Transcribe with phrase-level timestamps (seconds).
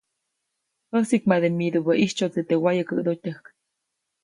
[0.95, 3.45] Jäsiʼkmade midubäʼ ʼitsyoʼtseʼ teʼ wayekäʼdotyäjk.